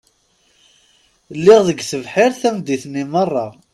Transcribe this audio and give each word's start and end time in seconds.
Lliɣ 1.37 1.59
deg 1.67 1.79
tebḥirt 1.89 2.39
tameddit-nni 2.41 3.03
meṛṛa. 3.11 3.47